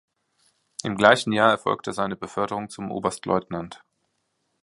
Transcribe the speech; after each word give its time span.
Im 0.81 0.97
gleichen 0.97 1.31
Jahr 1.31 1.51
erfolgte 1.51 1.93
seine 1.93 2.15
Beförderung 2.15 2.71
zum 2.71 2.89
Oberstleutnant. 2.89 3.83